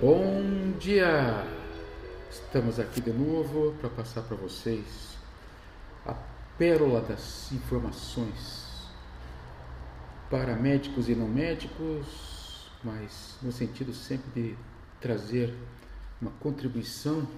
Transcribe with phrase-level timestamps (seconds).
[0.00, 1.46] Bom dia!
[2.28, 5.16] Estamos aqui de novo para passar para vocês
[6.04, 6.12] a
[6.58, 8.88] pérola das informações
[10.28, 14.56] para médicos e não médicos, mas no sentido sempre de
[15.00, 15.54] trazer
[16.20, 17.28] uma contribuição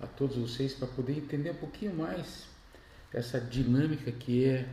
[0.00, 2.48] a todos vocês para poder entender um pouquinho mais
[3.12, 4.68] essa dinâmica que é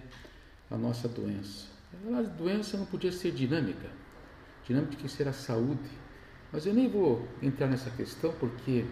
[0.71, 1.67] a nossa doença.
[2.15, 3.89] A doença não podia ser dinâmica,
[4.65, 6.06] dinâmica que ser a saúde
[6.57, 8.83] mas eu nem vou entrar nessa questão porque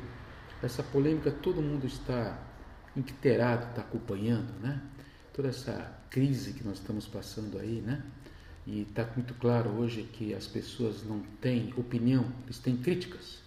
[0.61, 2.39] essa polêmica todo mundo está
[2.95, 4.79] inteirado, está acompanhando, né?
[5.33, 8.03] Toda essa crise que nós estamos passando aí, né?
[8.67, 13.39] E está muito claro hoje que as pessoas não têm opinião, eles têm críticas.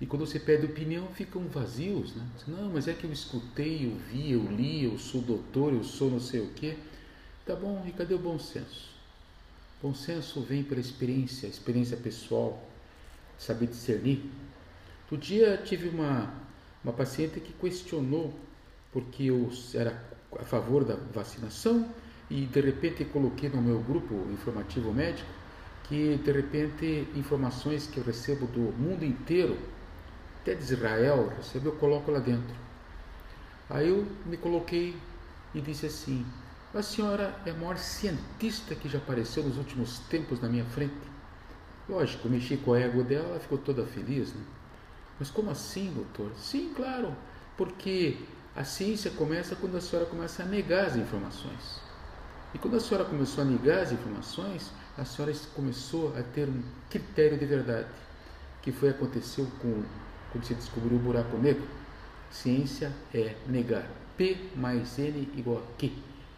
[0.00, 2.26] E quando você pede opinião, ficam vazios, né?
[2.48, 6.10] Não, mas é que eu escutei, eu vi, eu li, eu sou doutor, eu sou
[6.10, 6.76] não sei o quê.
[7.46, 8.90] Tá bom, e cadê o bom senso?
[9.80, 12.60] Bom senso vem pela experiência, experiência pessoal,
[13.38, 14.30] saber discernir.
[15.02, 16.32] Outro dia tive uma,
[16.82, 18.34] uma paciente que questionou
[18.92, 20.02] porque eu era
[20.38, 21.88] a favor da vacinação
[22.30, 25.28] e de repente coloquei no meu grupo informativo médico
[25.84, 29.56] que de repente informações que eu recebo do mundo inteiro,
[30.40, 32.54] até de Israel, recebo, eu coloco lá dentro.
[33.70, 34.96] Aí eu me coloquei
[35.54, 36.26] e disse assim:
[36.74, 40.94] a senhora é a maior cientista que já apareceu nos últimos tempos na minha frente.
[41.88, 44.42] Lógico, mexi com a ego dela, ela ficou toda feliz, né?
[45.18, 46.32] Mas como assim, doutor?
[46.36, 47.14] Sim, claro,
[47.56, 48.18] porque
[48.54, 51.80] a ciência começa quando a senhora começa a negar as informações.
[52.54, 56.62] E quando a senhora começou a negar as informações, a senhora começou a ter um
[56.90, 57.88] critério de verdade,
[58.62, 59.82] que foi aconteceu com
[60.32, 61.66] quando se descobriu o buraco negro.
[62.30, 63.88] Ciência é negar.
[64.16, 65.92] P mais N igual a Q.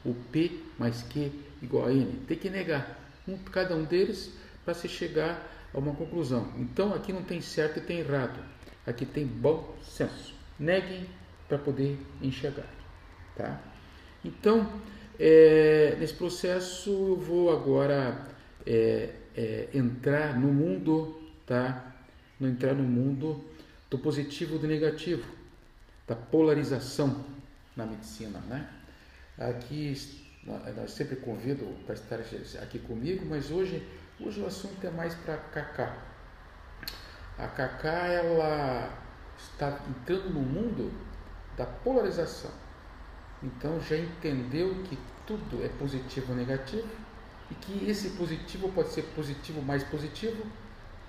[0.05, 1.31] O P mais Q
[1.63, 2.21] igual a N.
[2.27, 2.99] Tem que negar.
[3.27, 4.33] Um, cada um deles
[4.69, 6.53] para se chegar a uma conclusão.
[6.59, 8.39] Então aqui não tem certo e tem errado.
[8.87, 10.35] Aqui tem bom senso.
[10.59, 11.09] Neguem
[11.49, 12.67] para poder enxergar.
[13.35, 13.59] Tá?
[14.23, 14.71] Então,
[15.19, 18.27] é, nesse processo eu vou agora
[18.67, 21.95] é, é, entrar no mundo, tá?
[22.39, 23.43] No entrar no mundo
[23.89, 25.25] do positivo e do negativo,
[26.07, 27.25] da polarização
[27.75, 28.69] na medicina, né?
[29.39, 29.95] Aqui
[30.77, 32.21] nós sempre convido para estar
[32.61, 33.83] aqui comigo, mas hoje
[34.21, 35.97] Hoje o assunto é mais para Cacá.
[37.39, 38.93] A Cacá ela
[39.39, 40.93] está entrando no mundo
[41.57, 42.51] da polarização.
[43.41, 46.89] Então já entendeu que tudo é positivo ou negativo
[47.49, 50.45] e que esse positivo pode ser positivo mais positivo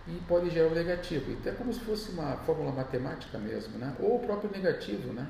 [0.08, 1.32] e pode gerar o negativo.
[1.32, 3.96] Então é como se fosse uma fórmula matemática mesmo, né?
[4.00, 5.28] Ou o próprio negativo, né?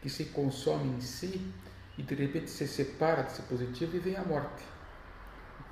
[0.00, 1.52] Que se consome em si
[1.98, 4.73] e de repente se separa desse positivo e vem a morte.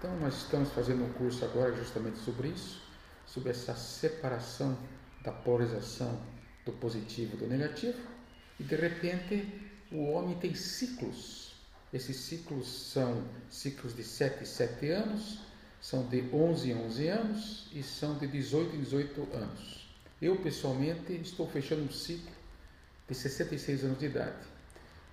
[0.02, 2.82] Então, nós estamos fazendo um curso agora justamente sobre isso,
[3.24, 4.76] sobre essa separação
[5.22, 6.20] da polarização
[6.66, 8.00] do positivo e do negativo,
[8.58, 11.54] e de repente o homem tem ciclos.
[11.94, 15.38] Esses ciclos são ciclos de 7 em 7 anos,
[15.80, 19.88] são de 11 em 11 anos e são de 18 em 18 anos.
[20.20, 22.32] Eu, pessoalmente, estou fechando um ciclo
[23.08, 24.48] de 66 anos de idade.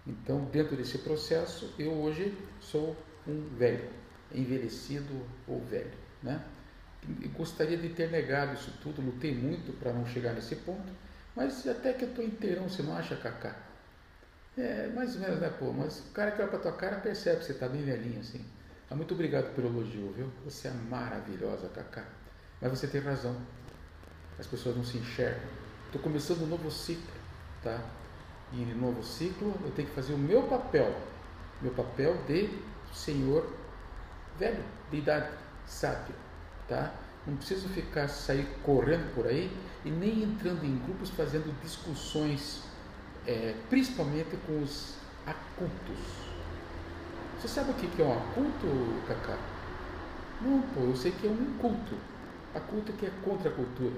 [0.08, 2.98] Então, dentro desse processo, eu hoje sou
[3.28, 5.92] um velho envelhecido ou velho.
[6.22, 6.44] Né?
[7.36, 10.92] gostaria de ter negado isso tudo, lutei muito para não chegar nesse ponto,
[11.36, 13.56] mas até que eu estou inteirão, você não acha, Cacá?
[14.58, 15.72] É, mais ou menos, né, pô?
[15.72, 18.44] Mas o cara que olha para tua cara percebe que você está bem velhinho assim.
[18.90, 20.30] Mas muito obrigado pelo elogio, viu?
[20.44, 22.04] Você é maravilhosa, Cacá.
[22.62, 23.40] Mas você tem razão.
[24.38, 25.48] As pessoas não se enxergam.
[25.86, 27.14] Estou começando um novo ciclo,
[27.64, 27.82] tá?
[28.52, 30.94] E no novo ciclo eu tenho que fazer o meu papel,
[31.62, 32.50] meu papel de
[32.94, 33.59] Senhor
[34.40, 35.30] velho, de idade,
[35.66, 36.16] sábio,
[36.68, 36.94] tá?
[37.28, 39.52] Não preciso ficar sair correndo por aí
[39.84, 42.64] e nem entrando em grupos fazendo discussões,
[43.28, 44.96] é, principalmente com os
[45.28, 46.00] acultos.
[47.38, 48.68] Você sabe o que é um aculto,
[49.08, 49.38] Cacá?
[50.42, 51.96] Não, pô, eu sei que é um culto.
[52.56, 53.96] Aculto que é contra a cultura.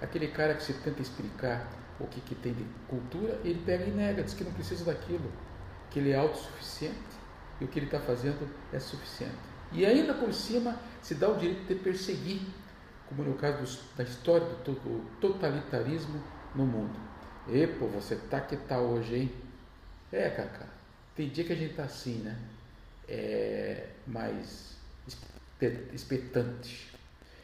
[0.00, 1.66] Aquele cara que se tenta explicar
[1.98, 5.30] o que, que tem de cultura, ele pega e nega, diz que não precisa daquilo,
[5.90, 6.98] que ele é autossuficiente
[7.60, 9.53] e o que ele está fazendo é suficiente.
[9.72, 12.40] E ainda por cima se dá o direito de perseguir,
[13.08, 16.22] como no caso do, da história do, do, totalitarismo
[16.54, 16.98] no mundo.
[17.48, 19.32] E pô, você tá que tá hoje, hein?
[20.12, 20.66] É, Cacá.
[21.16, 22.36] Tem dia que a gente tá assim, né?
[23.08, 24.74] É mais
[25.92, 26.92] espetante.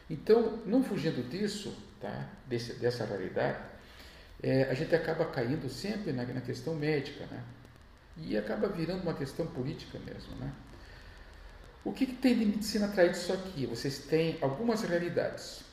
[0.09, 2.29] Então, não fugindo disso, tá?
[2.47, 3.59] Desse, dessa realidade,
[4.43, 7.43] é, a gente acaba caindo sempre na, na questão médica, né?
[8.17, 10.51] E acaba virando uma questão política mesmo, né?
[11.83, 13.65] O que, que tem de medicina atrás disso aqui?
[13.65, 15.63] Vocês têm algumas realidades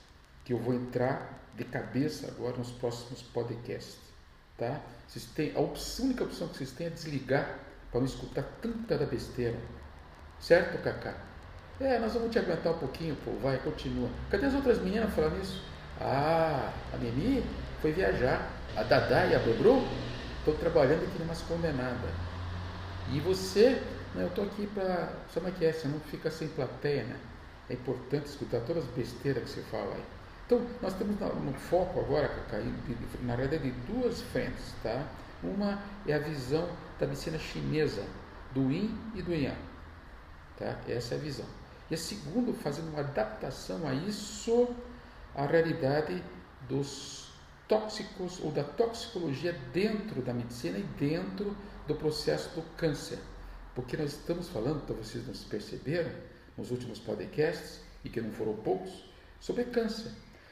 [0.45, 3.99] que eu vou entrar de cabeça agora nos próximos podcasts.
[4.57, 4.81] Tá?
[5.07, 7.59] Vocês têm, a, opção, única opção que vocês têm é desligar
[7.91, 9.59] para não escutar tanta besteira.
[10.41, 11.15] Certo, Cacá?
[11.81, 14.09] É, nós vamos te aguentar um pouquinho, pô, vai, continua.
[14.31, 15.63] Cadê as outras meninas falando isso?
[16.01, 17.45] Ah, a Mimi
[17.81, 18.51] foi viajar.
[18.77, 19.83] A Dadá e a Bebru
[20.39, 22.09] estão trabalhando aqui numa condenada.
[23.13, 23.83] E você,
[24.15, 25.13] eu estou aqui para.
[25.33, 25.73] Sabe como é que é?
[25.73, 27.17] Você não fica sem plateia, né?
[27.69, 30.05] É importante escutar todas as besteiras que você fala aí.
[30.47, 32.31] Então, nós temos no foco agora,
[33.23, 35.07] na realidade, de duas frentes, tá?
[35.43, 36.69] Uma é a visão
[36.99, 38.03] da medicina chinesa,
[38.53, 39.59] do Yin e do Yang.
[40.59, 40.79] Tá?
[40.89, 41.45] Essa é a visão.
[41.91, 44.75] E a segunda, fazendo uma adaptação a isso,
[45.35, 46.23] a realidade
[46.67, 47.31] dos
[47.69, 51.55] tóxicos ou da toxicologia dentro da medicina e dentro
[51.87, 53.19] do processo do câncer.
[53.79, 56.11] Porque nós estamos falando, então vocês não se perceberam,
[56.57, 59.09] nos últimos podcasts, e que não foram poucos,
[59.39, 60.11] sobre câncer.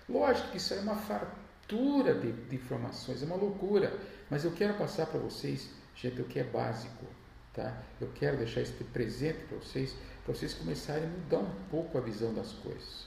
[0.09, 3.99] Lógico que isso é uma fartura de, de informações, é uma loucura,
[4.31, 7.05] mas eu quero passar para vocês, gente, o que é básico.
[7.53, 7.83] Tá?
[8.01, 12.01] Eu quero deixar isso presente para vocês, para vocês começarem a mudar um pouco a
[12.01, 13.07] visão das coisas.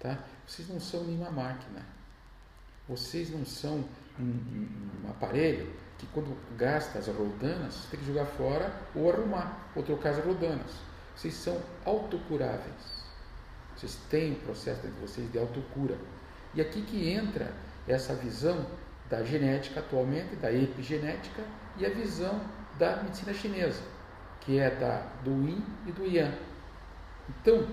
[0.00, 0.18] Tá?
[0.48, 1.86] Vocês não são nenhuma máquina.
[2.88, 3.84] Vocês não são
[4.18, 9.70] um, um, um aparelho que quando gasta as rodanas, tem que jogar fora ou arrumar,
[9.76, 10.72] ou trocar as rodanas.
[11.14, 13.04] Vocês são autocuráveis.
[13.76, 15.96] Vocês têm um processo dentro de vocês de autocura.
[16.54, 17.52] E aqui que entra
[17.86, 18.64] essa visão
[19.10, 21.42] da genética atualmente, da epigenética,
[21.76, 22.40] e a visão
[22.78, 23.82] da medicina chinesa,
[24.40, 26.38] que é da, do Yin e do Yang.
[27.28, 27.66] Então,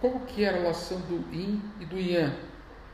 [0.00, 2.49] qual que é a relação do Yin e do Yang?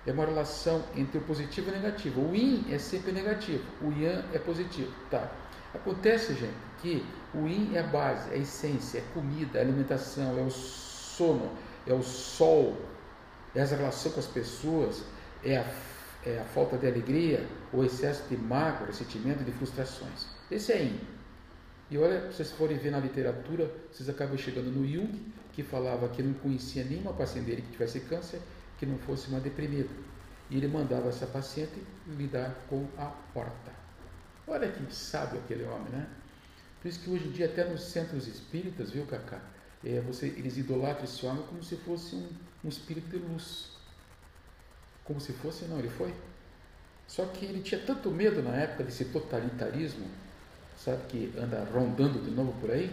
[0.06, 2.20] É uma relação entre o positivo e o negativo.
[2.20, 4.92] O Yin é sempre negativo, o Yang é positivo.
[5.10, 5.30] Tá?
[5.74, 7.04] Acontece, gente, que
[7.34, 10.42] o Yin é a base, é a essência, é a comida, é a alimentação, é
[10.42, 11.50] o sono,
[11.86, 12.80] é o sol,
[13.54, 15.02] é essa relação com as pessoas,
[15.44, 15.66] é a,
[16.24, 20.26] é a falta de alegria, o excesso de mágoa, sentimento de frustrações.
[20.48, 21.00] Esse é Yin.
[21.90, 25.20] E olha, se vocês forem ver na literatura, vocês acabam chegando no Jung,
[25.52, 28.40] que falava que não conhecia nenhuma paciente dele que tivesse câncer
[28.78, 29.88] que não fosse uma deprimida.
[30.50, 33.72] E ele mandava essa paciente lidar com a porta.
[34.46, 36.06] Olha que sábio aquele homem, né?
[36.80, 39.40] Por isso que hoje em dia, até nos centros espíritas, viu, Cacá?
[39.84, 42.28] É, você, eles idolatram esse homem como se fosse um,
[42.64, 43.70] um espírito de luz.
[45.04, 46.14] Como se fosse, não, ele foi.
[47.06, 50.06] Só que ele tinha tanto medo na época desse totalitarismo,
[50.76, 52.92] sabe, que anda rondando de novo por aí,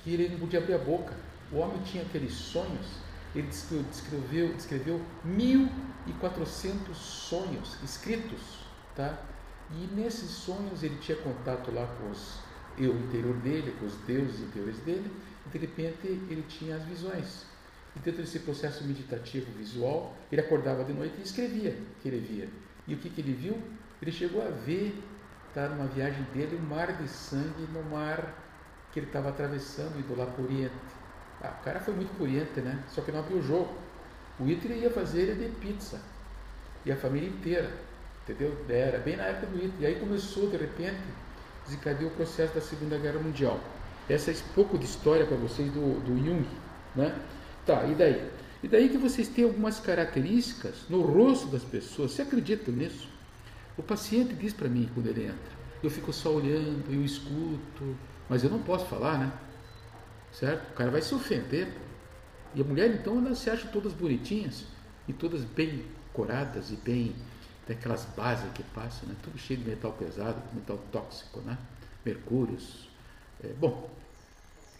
[0.00, 1.14] que ele não podia abrir a boca.
[1.52, 2.86] O homem tinha aqueles sonhos,
[3.34, 8.64] ele descreveu, descreveu 1.400 sonhos escritos,
[8.94, 9.18] tá?
[9.70, 12.40] E nesses sonhos ele tinha contato lá com os,
[12.78, 15.10] eu interior dele, com os deuses interiores dele,
[15.44, 17.44] e de repente ele tinha as visões.
[17.96, 22.20] E dentro desse processo meditativo visual, ele acordava de noite e escrevia o que ele
[22.20, 22.48] via.
[22.86, 23.60] E o que, que ele viu?
[24.00, 25.02] Ele chegou a ver,
[25.54, 28.34] tá, numa viagem dele, um mar de sangue no mar
[28.92, 30.72] que ele estava atravessando, indo lá para o Oriente.
[31.42, 32.82] Ah, o cara foi muito Oriente, né?
[32.88, 33.74] Só que não abriu o jogo.
[34.38, 36.00] O Hitler ia fazer ele de pizza.
[36.84, 37.70] E a família inteira.
[38.24, 38.56] Entendeu?
[38.68, 39.80] Era bem na época do Hitler.
[39.80, 41.00] E aí começou, de repente,
[41.64, 43.60] desencadeou o processo da Segunda Guerra Mundial.
[44.08, 46.46] Essa é um pouco de história para vocês do, do Jung,
[46.94, 47.14] né?
[47.64, 48.30] Tá, e daí?
[48.62, 52.12] E daí que vocês têm algumas características no rosto das pessoas.
[52.12, 53.08] Você acredita nisso?
[53.76, 57.96] O paciente diz para mim quando ele entra, eu fico só olhando, eu escuto,
[58.28, 59.32] mas eu não posso falar, né?
[60.38, 60.70] Certo?
[60.70, 61.68] O cara vai se ofender.
[62.54, 64.64] E a mulher, então, elas se acham todas bonitinhas
[65.08, 67.16] e todas bem coradas e bem.
[67.66, 69.16] Tem aquelas bases que passam, né?
[69.22, 71.56] Tudo cheio de metal pesado, metal tóxico, né?
[72.04, 72.86] Mercúrios.
[73.42, 73.90] É, bom,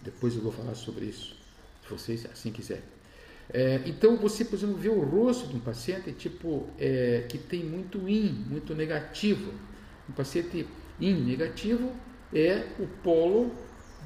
[0.03, 1.35] depois eu vou falar sobre isso
[1.83, 2.85] se vocês assim quiserem.
[3.49, 7.65] É, então você, por exemplo, vê o rosto de um paciente tipo é, que tem
[7.65, 9.53] muito IN, muito negativo.
[10.09, 10.67] Um paciente
[11.01, 11.93] IN negativo
[12.33, 13.55] é o polo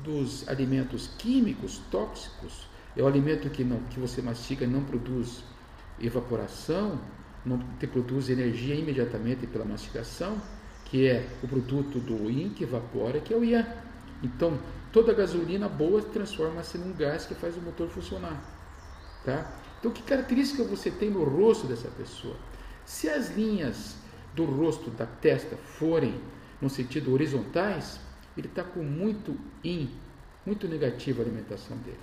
[0.03, 2.67] dos alimentos químicos tóxicos.
[2.97, 5.45] É o alimento que, não, que você mastiga não produz
[6.01, 6.99] evaporação,
[7.45, 10.41] não te produz energia imediatamente pela mastigação,
[10.87, 13.67] que é o produto do IN que evapora, que é o IAN.
[14.23, 14.59] Então,
[14.93, 18.43] toda gasolina boa transforma-se num gás que faz o motor funcionar.
[19.25, 19.53] Tá?
[19.79, 22.37] Então, que característica você tem no rosto dessa pessoa?
[22.85, 23.97] Se as linhas
[24.35, 26.21] do rosto, da testa, forem
[26.61, 28.01] no sentido horizontais,
[28.37, 29.91] ele está com muito in,
[30.45, 31.99] muito negativa a alimentação dele.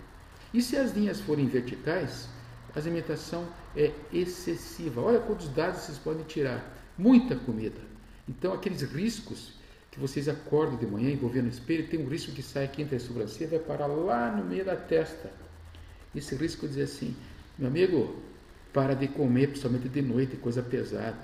[0.54, 2.28] E se as linhas forem verticais,
[2.76, 5.02] a alimentação é excessiva.
[5.02, 6.76] Olha quantos dados vocês podem tirar.
[6.98, 7.80] Muita comida.
[8.28, 9.54] Então, aqueles riscos
[9.92, 12.96] que vocês acordam de manhã envolvendo o espelho, tem um risco que sai aqui entre
[12.96, 15.32] a sobrancelha e vai parar lá no meio da testa.
[16.16, 17.16] Esse risco diz assim,
[17.58, 18.16] meu amigo,
[18.74, 21.18] para de comer, principalmente de noite, coisa pesada.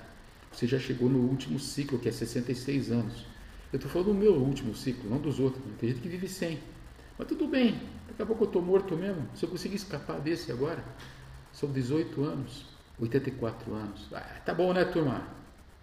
[0.52, 3.26] Você já chegou no último ciclo, que é 66 anos.
[3.74, 5.60] Eu estou falando do meu último ciclo, não dos outros.
[5.80, 6.60] Tem gente que vive 100.
[7.18, 7.72] Mas tudo bem,
[8.06, 9.26] daqui a pouco eu estou morto mesmo.
[9.34, 10.78] Se eu conseguir escapar desse agora,
[11.52, 12.66] são 18 anos,
[13.00, 14.06] 84 anos.
[14.12, 15.26] Ah, tá bom, né, turma?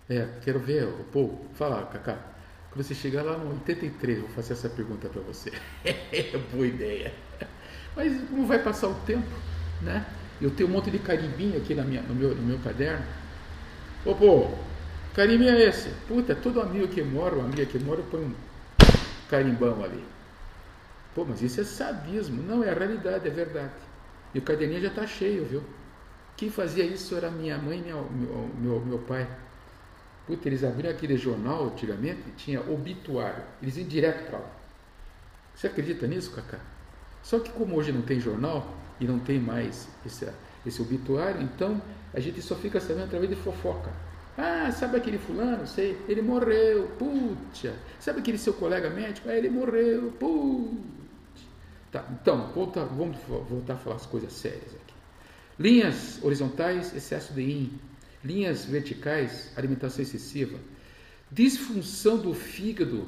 [0.08, 2.18] É, quero ver, pô, fala, Cacá.
[2.72, 5.52] Quando você chegar lá no 83, vou fazer essa pergunta para você.
[6.54, 7.14] Boa ideia.
[7.94, 9.28] Mas como vai passar o tempo,
[9.82, 10.06] né?
[10.40, 13.06] Eu tenho um monte de carimbinho aqui na minha, no, meu, no meu caderno.
[14.06, 14.50] Ô, pô,
[15.16, 15.90] carimbinho é esse?
[16.08, 18.34] Puta, todo amigo que mora, ou amiga que mora, põe um
[19.30, 20.04] carimbão ali.
[21.14, 22.42] Pô, mas isso é sadismo.
[22.44, 23.74] Não, é a realidade, é verdade.
[24.34, 25.64] E o caderninho já está cheio, viu?
[26.38, 28.10] Quem fazia isso era minha mãe e meu,
[28.58, 29.28] meu, meu pai.
[30.26, 33.44] Puta, eles abriram aquele jornal antigamente, tinha obituário.
[33.62, 34.52] Eles iam direto para lá.
[35.54, 36.60] Você acredita nisso, Cacá?
[37.22, 40.30] Só que como hoje não tem jornal, e não tem mais esse,
[40.64, 41.82] esse obituário, então
[42.14, 43.92] a gente só fica sabendo através de fofoca.
[44.44, 45.68] Ah, sabe aquele fulano?
[45.68, 47.72] Sei, ele morreu, putz.
[48.00, 49.30] Sabe aquele seu colega médico?
[49.30, 51.46] Ah, ele morreu, putz.
[51.92, 54.96] Tá, então, volta, vamos voltar a falar as coisas sérias aqui.
[55.60, 57.80] Linhas horizontais, excesso de IN.
[58.24, 60.58] Linhas verticais, alimentação excessiva.
[61.32, 63.08] Disfunção do fígado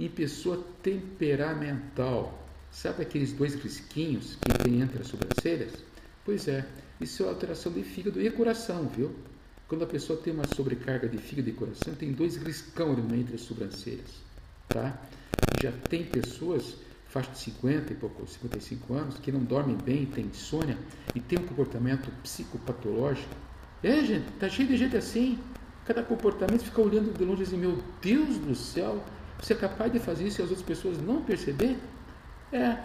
[0.00, 2.44] em pessoa temperamental.
[2.72, 5.74] Sabe aqueles dois risquinhos que tem entre as sobrancelhas?
[6.24, 6.66] Pois é,
[7.00, 9.14] isso é alteração de fígado e coração, viu?
[9.68, 13.40] Quando a pessoa tem uma sobrecarga de fígado e coração, tem dois riscão entre as
[13.40, 14.10] sobrancelhas,
[14.68, 15.00] tá?
[15.62, 16.76] Já tem pessoas,
[17.08, 20.76] faixa de 50 e pouco, 55 anos, que não dormem bem, tem insônia
[21.14, 23.34] e tem um comportamento psicopatológico.
[23.82, 25.38] É, gente, tá cheio de gente assim.
[25.84, 29.02] Cada comportamento fica olhando de longe assim, meu Deus do céu,
[29.40, 31.76] você é capaz de fazer isso e as outras pessoas não perceber?
[32.52, 32.78] É.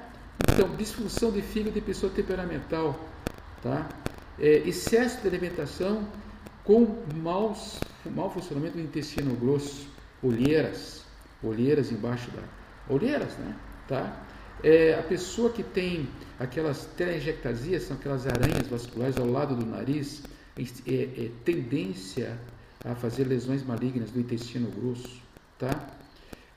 [0.51, 2.99] Então, disfunção de fígado de pessoa temperamental,
[3.61, 3.87] tá?
[4.39, 6.07] É, excesso de alimentação
[6.67, 7.79] com maus,
[8.13, 9.87] mau funcionamento do intestino grosso,
[10.21, 11.01] olheiras,
[11.41, 12.43] olheiras embaixo da
[12.93, 13.55] olheiras, né?
[13.87, 14.25] Tá?
[14.61, 20.23] É, a pessoa que tem aquelas teleinjectasias, são aquelas aranhas vasculares ao lado do nariz,
[20.57, 22.37] é, é, tendência
[22.83, 25.21] a fazer lesões malignas do intestino grosso,
[25.57, 25.89] tá?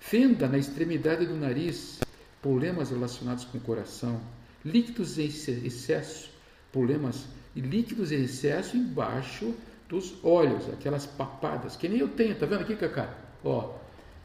[0.00, 2.00] Fenda na extremidade do nariz,
[2.42, 4.20] problemas relacionados com o coração,
[4.64, 6.30] líquidos em excesso,
[6.72, 9.54] problemas e líquidos em excesso embaixo
[9.90, 13.12] dos olhos, aquelas papadas, que nem eu tenho, tá vendo aqui, Cacá?
[13.44, 13.74] Ó,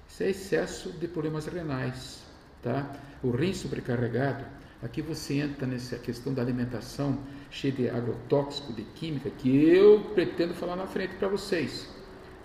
[0.08, 2.24] isso é excesso de problemas renais,
[2.62, 2.96] tá?
[3.24, 4.46] O rim sobrecarregado,
[4.84, 7.18] aqui você entra nessa questão da alimentação
[7.50, 11.90] cheia de agrotóxico, de química, que eu pretendo falar na frente para vocês.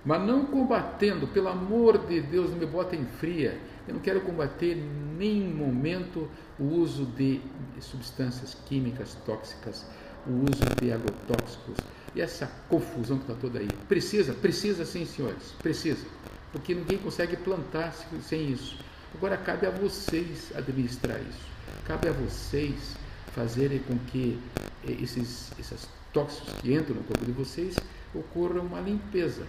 [0.02, 4.78] Mas não combatendo, pelo amor de Deus, não me botem fria, eu não quero combater
[4.78, 6.26] em nenhum momento
[6.58, 7.42] o uso de
[7.80, 9.84] substâncias químicas tóxicas,
[10.26, 11.76] o uso de agrotóxicos
[12.14, 13.68] e essa confusão que está toda aí.
[13.88, 16.04] Precisa, precisa sim, senhores, precisa,
[16.52, 18.78] porque ninguém consegue plantar sem isso.
[19.14, 21.46] Agora cabe a vocês administrar isso,
[21.86, 22.94] cabe a vocês
[23.34, 24.38] fazerem com que
[24.86, 27.76] eh, esses, esses tóxicos que entram no corpo de vocês
[28.14, 29.46] ocorra uma limpeza,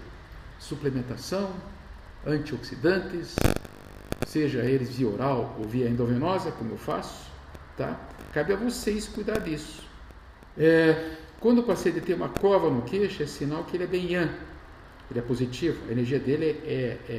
[0.59, 1.53] suplementação,
[2.25, 3.35] antioxidantes,
[4.27, 7.31] seja eles via oral ou via endovenosa, como eu faço,
[7.75, 7.99] tá?
[8.33, 9.83] Cabe a vocês cuidar disso.
[10.57, 14.13] É, quando o paciente tem uma cova no queixo, é sinal que ele é bem
[14.13, 14.29] yan,
[15.09, 17.13] ele é positivo, a energia dele é, é,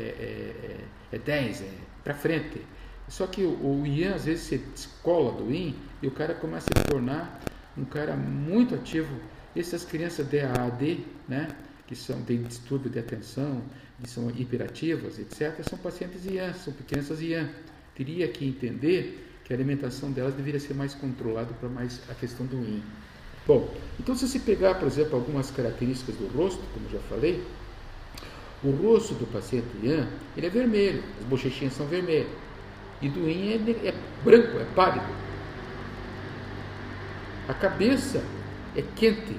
[1.11, 1.69] é, é 10, é, é
[2.05, 2.63] para frente.
[3.09, 6.81] Só que o, o às vezes se descola do Yin e o cara começa a
[6.81, 7.41] se tornar
[7.77, 9.15] um cara muito ativo.
[9.57, 11.49] Essas crianças DAAD, né,
[11.87, 13.61] que são, têm distúrbio de atenção,
[14.01, 17.51] que são hiperativas, etc., são pacientes IAN, são crianças IAN.
[17.95, 22.47] Teria que entender que a alimentação delas deveria ser mais controlada para mais a questão
[22.47, 22.83] do IN.
[23.47, 27.45] Bom, então se você pegar, por exemplo, algumas características do rosto, como já falei,
[28.63, 32.31] o rosto do paciente IAN, ele é vermelho, as bochechinhas são vermelhas.
[33.01, 35.07] E do IN é, é branco, é pálido.
[37.49, 38.25] A cabeça
[38.77, 39.37] é quente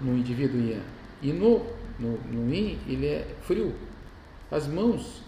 [0.00, 0.82] no indivíduo IAN.
[1.22, 1.64] E no,
[1.98, 3.72] no, no IN ele é frio.
[4.50, 5.22] As mãos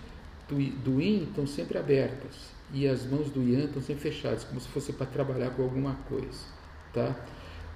[0.49, 4.61] do, do Yin estão sempre abertas e as mãos do Yang estão sempre fechadas, como
[4.61, 6.45] se fosse para trabalhar com alguma coisa.
[6.93, 7.15] Tá?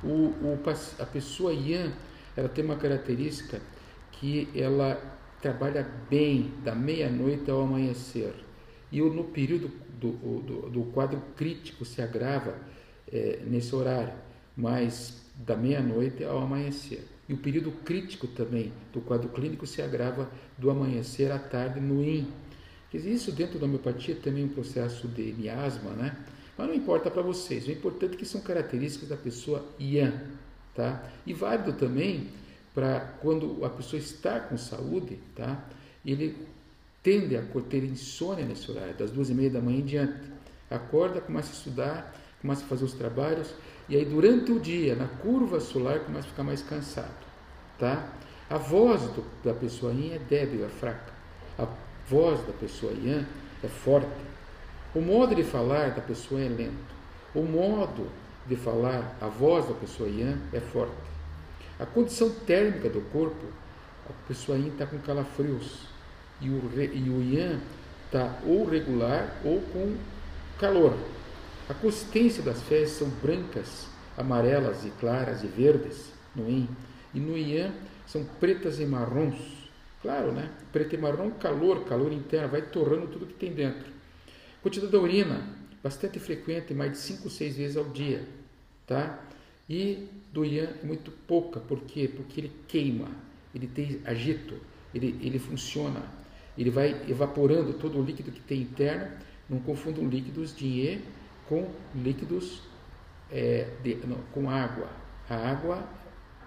[0.04, 0.58] O, o,
[0.99, 1.94] a pessoa Yang
[2.37, 3.61] ela tem uma característica
[4.12, 5.00] que ela
[5.40, 8.34] trabalha bem da meia-noite ao amanhecer.
[8.90, 9.70] E no período
[10.00, 12.54] do, do, do quadro crítico se agrava
[13.12, 14.14] é, nesse horário,
[14.56, 17.04] mas da meia-noite ao amanhecer.
[17.28, 22.02] E o período crítico também do quadro clínico se agrava do amanhecer à tarde no
[22.02, 22.26] IN.
[22.92, 26.16] Isso dentro da homeopatia também é um processo de miasma, né?
[26.56, 30.12] Mas não importa para vocês, o importante é que são características da pessoa Yan,
[30.75, 31.02] tá?
[31.26, 32.28] E válido também
[32.75, 35.64] para quando a pessoa está com saúde, tá?
[36.04, 36.37] Ele
[37.02, 40.14] tende a ter insônia nesse horário, das duas e meia da manhã em diante.
[40.70, 43.54] Acorda, começa a estudar, começa a fazer os trabalhos,
[43.88, 47.25] e aí durante o dia, na curva solar, começa a ficar mais cansado,
[47.78, 48.12] tá?
[48.49, 51.12] A voz do, da pessoa yin é débil, é fraca.
[51.58, 51.66] A
[52.08, 53.26] voz da pessoa yang
[53.62, 54.08] é forte.
[54.95, 56.95] O modo de falar da pessoa é lento.
[57.35, 58.07] O modo
[58.47, 60.95] de falar, a voz da pessoa yang é forte.
[61.81, 63.45] A condição térmica do corpo,
[64.09, 65.89] a pessoa yin está com calafrios
[66.41, 67.61] e o, e o yang
[68.07, 69.97] está ou regular ou com
[70.61, 70.95] calor.
[71.69, 76.69] A consistência das fezes são brancas, amarelas e claras e verdes no yin.
[77.13, 77.75] E no yang
[78.07, 79.65] são pretas e marrons.
[80.01, 80.51] Claro, né?
[80.71, 83.94] Preto e marrom, calor, calor interno, vai torrando tudo que tem dentro.
[84.64, 85.47] Quantidade da urina,
[85.83, 88.26] bastante frequente, mais de 5, 6 vezes ao dia,
[88.87, 89.23] tá?
[89.68, 92.09] E do Yan é muito pouca, por quê?
[92.09, 93.11] Porque ele queima,
[93.54, 94.54] ele tem agito,
[94.94, 96.02] ele, ele funciona,
[96.56, 99.14] ele vai evaporando todo o líquido que tem interno,
[99.50, 101.02] não confundam líquidos de Yin
[101.47, 102.62] com líquidos
[103.30, 104.88] é, de, não, com água.
[105.28, 105.87] A água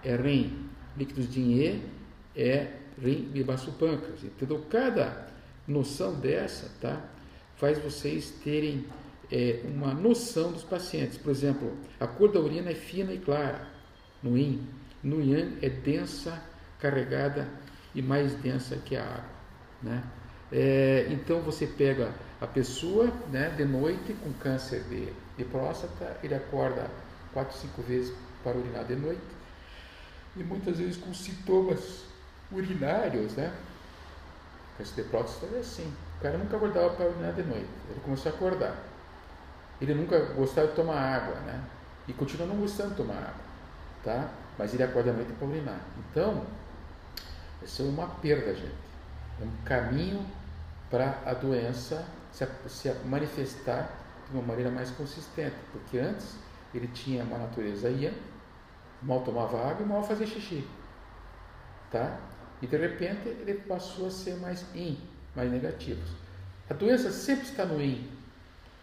[0.02, 0.52] é REM,
[0.96, 1.82] líquidos de Yin
[2.34, 4.24] é rim e baço pâncreas.
[4.24, 4.66] Entendeu?
[4.68, 5.28] Cada
[5.68, 7.16] noção dessa tá,
[7.58, 8.86] faz vocês terem
[9.30, 11.18] é, uma noção dos pacientes.
[11.18, 13.68] Por exemplo, a cor da urina é fina e clara
[14.22, 14.66] no yin.
[15.02, 16.42] No yang é densa,
[16.80, 17.48] carregada
[17.94, 19.38] e mais densa que a água.
[19.82, 20.02] Né?
[20.50, 26.34] É, então você pega a pessoa né, de noite com câncer de, de próstata, ele
[26.34, 26.90] acorda
[27.32, 29.20] quatro, cinco vezes para urinar de noite
[30.36, 32.04] e muitas vezes com sintomas
[32.50, 33.52] urinários, né?
[34.76, 35.92] Câncer de próstata é assim.
[36.18, 37.68] O cara nunca acordava para urinar de noite.
[37.88, 38.74] Ele começou a acordar.
[39.80, 41.62] Ele nunca gostava de tomar água, né?
[42.08, 43.44] E continua não gostando de tomar água,
[44.02, 44.28] tá?
[44.58, 45.80] Mas ele acorda à noite para urinar.
[46.10, 46.44] Então,
[47.62, 48.74] isso é uma perda, gente.
[49.40, 50.26] É um caminho
[50.90, 53.88] para a doença se, se manifestar
[54.28, 55.54] de uma maneira mais consistente.
[55.70, 56.34] Porque antes
[56.74, 58.12] ele tinha uma natureza ia,
[59.00, 60.66] mal tomava água e mal fazia xixi.
[61.92, 62.18] Tá?
[62.60, 64.98] E de repente ele passou a ser mais in,
[65.34, 66.10] mais negativos.
[66.68, 68.06] A doença sempre está no in.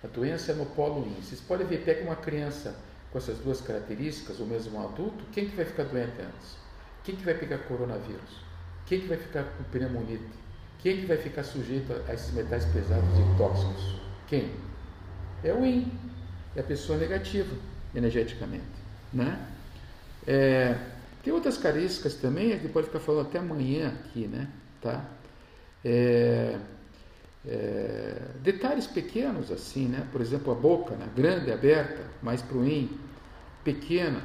[0.04, 1.22] A doença é no polo in.
[1.22, 2.76] Vocês podem ver, pega uma criança
[3.12, 6.58] com essas duas características, ou mesmo um adulto, quem que vai ficar doente antes?
[7.04, 8.44] Quem que vai pegar coronavírus?
[8.86, 10.26] Quem que vai ficar com pneumonite?
[10.80, 14.02] Quem que vai ficar sujeito a esses metais pesados e tóxicos?
[14.28, 14.52] Quem?
[15.44, 15.92] É o in.
[16.56, 17.56] É a pessoa negativa,
[17.94, 18.64] energeticamente.
[19.14, 19.40] Né?
[20.28, 20.78] É,
[21.24, 24.48] tem outras características também, a gente pode ficar falando até amanhã aqui, né?
[24.82, 25.06] Tá?
[25.88, 26.58] É,
[27.48, 30.08] é, detalhes pequenos assim, né?
[30.12, 31.08] Por exemplo, a boca, né?
[31.16, 32.90] grande, aberta, mais para o yin,
[33.64, 34.20] pequena,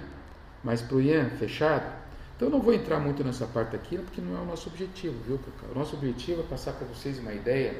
[0.65, 1.01] mais para o
[1.39, 2.01] fechada.
[2.35, 5.15] Então eu não vou entrar muito nessa parte aqui, porque não é o nosso objetivo,
[5.27, 5.39] viu?
[5.71, 7.77] O nosso objetivo é passar para vocês uma ideia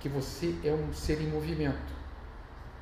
[0.00, 1.94] que você é um ser em movimento.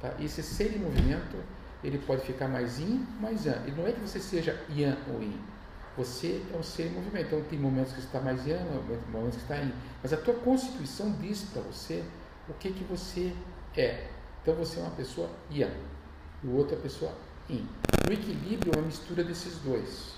[0.01, 0.15] Tá?
[0.19, 1.37] E esse ser em movimento,
[1.85, 3.69] ele pode ficar mais yin, mais yang.
[3.69, 5.52] E não é que você seja yang ou yin
[5.97, 7.27] você é um ser em movimento.
[7.27, 8.65] Então tem momentos que está mais yang,
[9.11, 9.73] momentos que está yin.
[10.03, 12.03] Mas a tua constituição diz para você
[12.49, 13.33] o que, que você
[13.77, 14.07] é.
[14.43, 15.75] Então você é uma pessoa yang.
[16.43, 17.13] E o outro é a pessoa
[17.49, 17.67] yin.
[18.09, 20.15] O equilíbrio é uma mistura desses dois.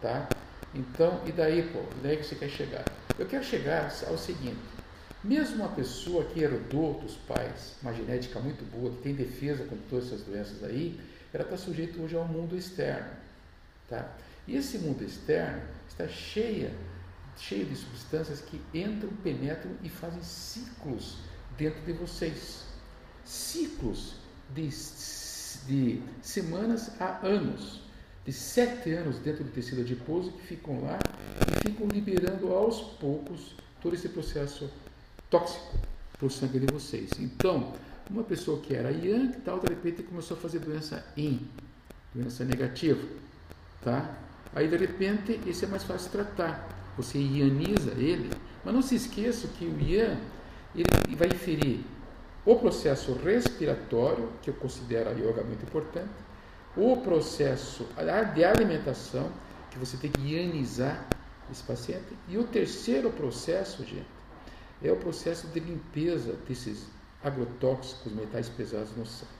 [0.00, 0.28] Tá?
[0.74, 1.80] Então, e daí, pô?
[1.80, 2.84] E daí que você quer chegar?
[3.18, 4.58] Eu quero chegar ao seguinte.
[5.24, 9.84] Mesmo uma pessoa que herdou dos pais uma genética muito boa, que tem defesa contra
[9.88, 11.00] todas essas doenças aí,
[11.32, 13.08] ela está sujeita hoje ao mundo externo.
[13.88, 14.08] Tá?
[14.46, 16.72] E esse mundo externo está cheia,
[17.36, 21.18] cheio de substâncias que entram, penetram e fazem ciclos
[21.58, 22.64] dentro de vocês.
[23.24, 24.14] Ciclos
[24.54, 24.68] de,
[25.66, 27.80] de semanas a anos,
[28.24, 30.98] de sete anos dentro do tecido adiposo que ficam lá
[31.48, 34.70] e ficam liberando aos poucos todo esse processo
[35.28, 35.78] tóxico
[36.16, 37.10] para o sangue de vocês.
[37.18, 37.74] Então,
[38.08, 41.48] uma pessoa que era yang, tal, de repente começou a fazer doença yin,
[42.14, 43.04] doença negativa,
[43.82, 44.25] tá?
[44.56, 46.66] Aí de repente isso é mais fácil tratar.
[46.96, 48.30] Você ianiza ele,
[48.64, 50.16] mas não se esqueça que o Ian
[50.74, 51.84] ele vai inferir
[52.42, 56.08] o processo respiratório, que eu considero a yoga muito importante,
[56.74, 57.86] o processo
[58.34, 59.30] de alimentação,
[59.70, 61.06] que você tem que ianizar
[61.52, 64.06] esse paciente, e o terceiro processo, gente,
[64.82, 66.86] é o processo de limpeza desses
[67.22, 69.32] agrotóxicos, metais pesados no sangue.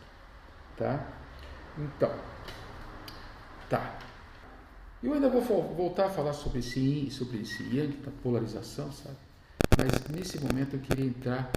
[0.76, 1.06] Tá?
[1.78, 2.12] Então,
[3.70, 4.05] tá.
[5.02, 9.16] Eu ainda vou voltar a falar sobre esse yin, sobre esse yang, da polarização, sabe?
[9.76, 11.52] Mas nesse momento eu queria entrar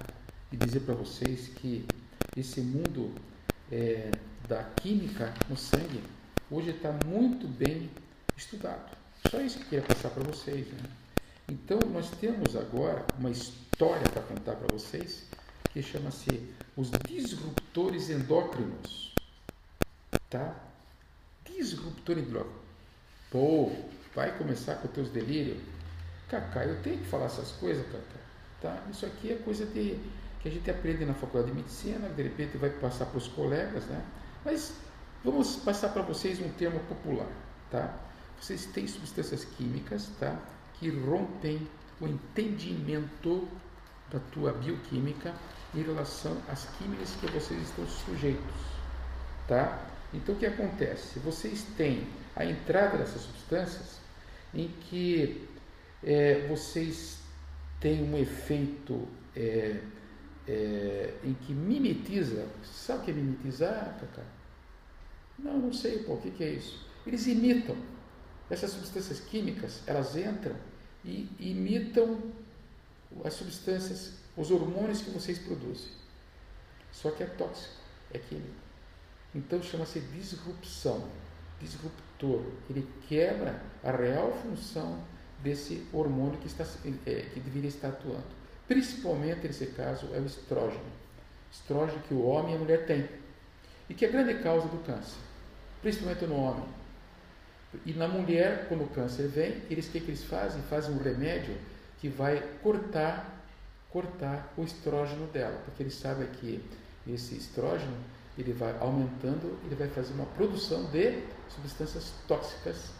[0.51, 1.85] e dizer para vocês que
[2.35, 3.13] esse mundo
[3.71, 4.11] é,
[4.47, 6.03] da química no sangue
[6.51, 7.89] hoje está muito bem
[8.35, 8.97] estudado.
[9.31, 10.67] Só isso que eu queria passar para vocês.
[10.67, 10.89] Né?
[11.47, 15.23] Então, nós temos agora uma história para contar para vocês
[15.71, 19.13] que chama-se Os Disruptores Endócrinos.
[20.29, 20.55] Tá?
[21.45, 22.68] Disruptor endócrino.
[23.31, 23.71] Pô,
[24.15, 25.59] vai começar com os teus delírios?
[26.27, 28.19] Cacá, eu tenho que falar essas coisas, Cacá.
[28.61, 28.83] Tá?
[28.89, 29.99] Isso aqui é coisa de,
[30.41, 33.85] que a gente aprende na faculdade de medicina, de repente vai passar para os colegas,
[33.85, 34.03] né?
[34.43, 34.73] Mas
[35.23, 37.27] vamos passar para vocês um termo popular,
[37.69, 37.93] tá?
[38.41, 40.37] Vocês têm substâncias químicas, tá?
[40.73, 41.67] Que rompem
[42.01, 43.47] o entendimento
[44.11, 45.33] da tua bioquímica
[45.75, 48.55] em relação às químicas que vocês estão sujeitos,
[49.47, 49.85] tá?
[50.13, 51.19] Então o que acontece?
[51.19, 52.07] Vocês têm
[52.39, 53.99] a entrada dessas substâncias
[54.53, 55.45] em que
[56.01, 57.19] é, vocês
[57.81, 59.81] têm um efeito é,
[60.47, 62.47] é, em que mimetiza.
[62.63, 64.23] Sabe o que é mimetizar, Cacá?
[65.37, 66.87] Não, não sei, pô, o que, que é isso?
[67.05, 67.75] Eles imitam.
[68.49, 70.55] Essas substâncias químicas, elas entram
[71.03, 72.19] e imitam
[73.23, 75.91] as substâncias, os hormônios que vocês produzem.
[76.91, 77.75] Só que é tóxico,
[78.11, 78.55] é químico.
[79.35, 81.07] Então chama-se disrupção,
[81.59, 82.43] disruptor.
[82.69, 85.01] Ele quebra a real função
[85.41, 86.65] desse hormônio que, está,
[87.05, 88.23] é, que deveria estar atuando.
[88.67, 90.83] Principalmente nesse caso é o estrógeno.
[91.51, 93.07] Estrógeno que o homem e a mulher têm.
[93.89, 95.17] E que é a grande causa do câncer,
[95.81, 96.65] principalmente no homem.
[97.85, 100.61] E na mulher, quando o câncer vem, eles o que, que eles fazem?
[100.63, 101.55] Fazem um remédio
[101.99, 103.39] que vai cortar
[103.89, 106.63] cortar o estrógeno dela, porque eles sabem que
[107.07, 107.97] esse estrógeno
[108.39, 112.91] ele vai aumentando, ele vai fazer uma produção de substâncias tóxicas,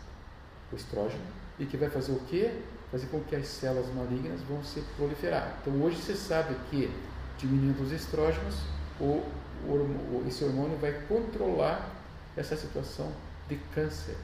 [0.72, 1.24] o estrógeno,
[1.58, 2.52] e que vai fazer o quê?
[2.92, 5.58] Fazer com que as células malignas vão se proliferar.
[5.62, 6.92] Então hoje você sabe que
[7.38, 8.56] diminuindo os estrógenos,
[9.00, 9.24] o,
[9.66, 11.90] o, esse hormônio vai controlar
[12.36, 13.10] essa situação
[13.48, 14.18] de câncer.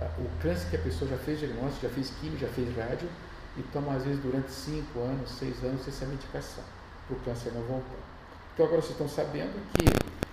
[0.00, 3.08] Ah, o câncer que a pessoa já fez diagnóstico, já fez química, já fez rádio,
[3.56, 6.64] e toma às vezes durante 5 anos, 6 anos essa medicação,
[7.06, 7.98] para o câncer não voltar.
[8.54, 9.84] Então agora vocês estão sabendo que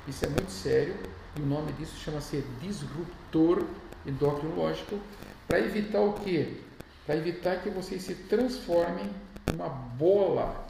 [0.08, 0.96] isso é muito sério
[1.38, 3.65] e o nome disso chama-se disruptor
[4.06, 5.00] endocrinológico
[5.48, 6.58] para evitar o quê?
[7.06, 9.10] Para evitar que vocês se transformem
[9.52, 10.65] numa bola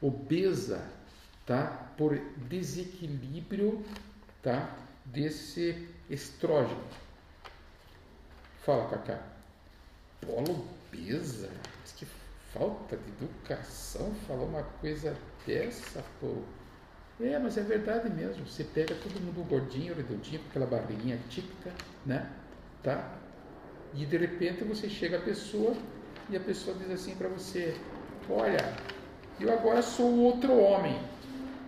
[0.00, 0.82] obesa,
[1.46, 1.66] tá?
[1.96, 3.84] Por desequilíbrio,
[4.42, 4.74] tá?
[5.04, 6.82] Desse estrógeno.
[8.64, 9.22] Fala, Cacá.
[10.24, 11.50] Bola obesa?
[11.80, 12.06] Mas que
[12.52, 16.42] falta de educação falar uma coisa dessa, pô.
[17.20, 18.46] É, mas é verdade mesmo.
[18.46, 21.72] Você pega todo mundo gordinho, redondinho, com aquela barriguinha típica,
[22.06, 22.30] né?
[22.82, 23.18] Tá?
[23.94, 25.74] E de repente você chega a pessoa
[26.30, 27.74] e a pessoa diz assim para você:
[28.30, 28.76] Olha,
[29.40, 30.96] eu agora sou outro homem.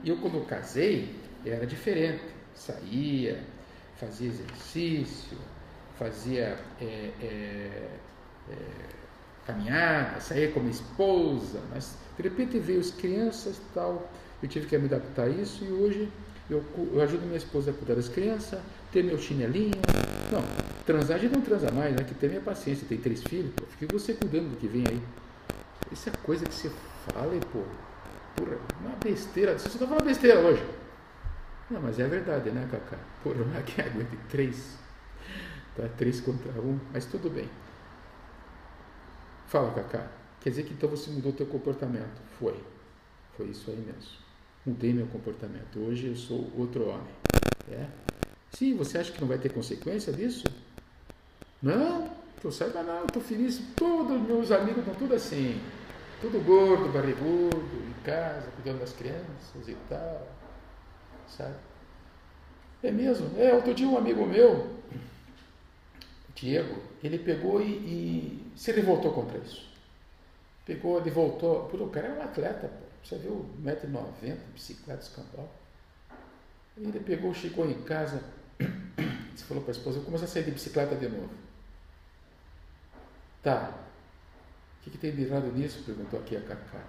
[0.04, 2.22] E eu, quando casei, era diferente.
[2.54, 3.42] Saía,
[3.96, 5.36] fazia exercício,
[5.98, 7.98] fazia é, é,
[8.50, 8.56] é,
[9.46, 14.10] caminhada, saía com minha esposa, mas de repente veio as crianças e tal
[14.42, 16.10] eu tive que me adaptar a isso e hoje
[16.48, 19.80] eu, eu ajudo minha esposa a cuidar das crianças, ter meu chinelinho.
[20.32, 20.42] Não,
[20.84, 22.02] transar a gente não transa mais, né?
[22.02, 23.64] Que tem minha paciência, tem três filhos, pô.
[23.66, 25.00] Fique você cuidando do que vem aí.
[25.92, 26.70] Isso é coisa que você
[27.06, 27.62] fala, e, pô.
[28.34, 29.58] Porra, uma besteira.
[29.58, 30.64] Você está falando besteira hoje.
[31.70, 32.96] Não, mas é verdade, né, Cacá?
[33.22, 34.76] Porra, não é que aguente três.
[35.76, 37.48] Tá três contra um, mas tudo bem.
[39.46, 40.08] Fala, Cacá.
[40.40, 42.20] Quer dizer que então você mudou teu comportamento?
[42.38, 42.58] Foi.
[43.36, 44.29] Foi isso aí mesmo
[44.64, 45.78] mudei meu comportamento.
[45.78, 47.12] Hoje eu sou outro homem.
[47.70, 47.86] É?
[48.52, 50.44] Sim, você acha que não vai ter consequência disso?
[51.62, 52.10] Não,
[52.42, 53.60] eu saiba não, estou feliz.
[53.76, 55.60] Todos meus amigos estão tudo assim.
[56.20, 60.26] Tudo gordo, barrigudo, em casa, cuidando das crianças e tal.
[61.28, 61.54] Sabe?
[62.82, 63.38] É mesmo?
[63.38, 64.70] É, outro dia um amigo meu,
[66.34, 69.68] Diego, ele pegou e, e se revoltou contra isso.
[70.64, 71.64] Pegou, ele voltou.
[71.64, 72.89] Pô, o cara é um atleta, pô.
[73.04, 75.50] Você viu 1,90m, bicicleta escambau.
[76.76, 78.22] Ele pegou, chegou em casa,
[79.34, 81.30] você falou para a esposa, eu comecei a sair de bicicleta de novo.
[83.42, 83.72] Tá.
[84.80, 85.82] O que, que tem de errado nisso?
[85.84, 86.82] Perguntou aqui a Cacá.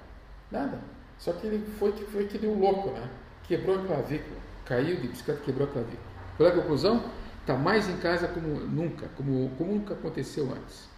[0.50, 0.80] Nada.
[1.18, 3.10] Só que ele foi, foi que deu louco, né?
[3.44, 4.40] Quebrou a clavícula.
[4.66, 6.12] Caiu de bicicleta, quebrou a clavícula.
[6.38, 7.12] Qual é a conclusão?
[7.42, 10.91] Está mais em casa como nunca, como, como nunca aconteceu antes.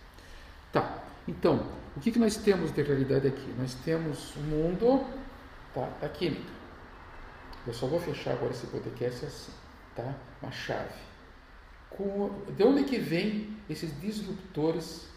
[0.73, 1.03] Tá.
[1.27, 3.53] Então, o que, que nós temos de realidade aqui?
[3.57, 5.05] Nós temos o um mundo
[5.73, 6.51] tá, da química.
[7.65, 9.51] Eu só vou fechar agora esse podcast assim,
[9.95, 10.15] tá?
[10.41, 10.99] Uma chave.
[11.91, 15.07] Com, de onde que vem esses disruptores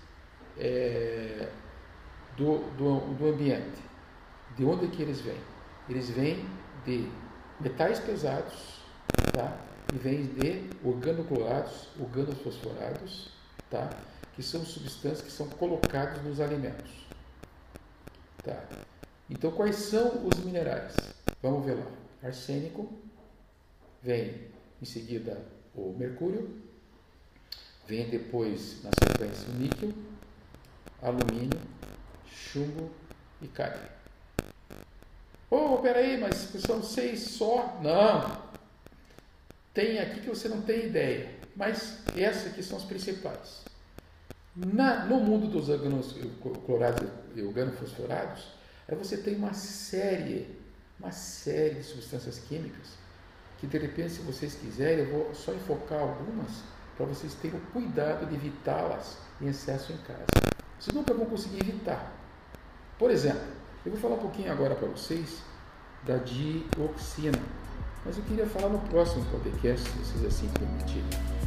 [0.58, 1.48] é,
[2.36, 3.82] do, do, do ambiente?
[4.56, 5.40] De onde que eles vêm?
[5.88, 6.46] Eles vêm
[6.84, 7.10] de
[7.58, 8.82] metais pesados,
[9.32, 9.56] tá?
[9.92, 13.32] E vêm de organoclorados, organofosforados,
[13.70, 13.88] tá?
[14.36, 16.90] Que são substâncias que são colocadas nos alimentos.
[18.44, 18.62] Tá?
[19.30, 20.94] Então, quais são os minerais?
[21.42, 21.86] Vamos ver lá.
[22.22, 22.92] Arsênico,
[24.02, 24.48] vem
[24.80, 25.42] em seguida
[25.74, 26.62] o mercúrio,
[27.86, 29.92] vem depois, na sequência, o níquel,
[31.02, 31.60] alumínio,
[32.30, 32.90] chumbo
[33.40, 33.80] e cário.
[35.50, 37.78] Oh, peraí, mas são seis só?
[37.82, 38.44] Não!
[39.72, 43.64] Tem aqui que você não tem ideia, mas essas aqui são as principais.
[44.56, 48.54] Na, no mundo dos organoclorados e organofosforados,
[48.88, 50.58] aí você tem uma série,
[50.98, 52.96] uma série de substâncias químicas
[53.58, 56.62] que de repente, se vocês quiserem, eu vou só enfocar algumas
[56.96, 60.26] para vocês terem o cuidado de evitá-las em excesso em casa.
[60.78, 62.12] Vocês nunca vão conseguir evitar.
[62.98, 63.46] Por exemplo,
[63.84, 65.42] eu vou falar um pouquinho agora para vocês
[66.04, 67.38] da dioxina,
[68.04, 71.45] mas eu queria falar no próximo podcast, se vocês assim permitirem.